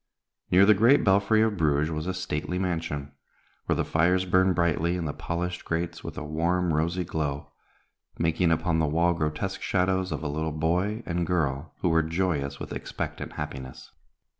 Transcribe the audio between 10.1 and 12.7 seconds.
of a little boy and girl who were joyous